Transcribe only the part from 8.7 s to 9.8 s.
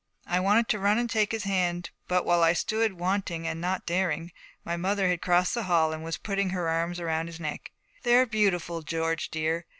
George dear.